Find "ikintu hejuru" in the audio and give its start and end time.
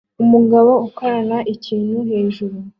1.53-2.57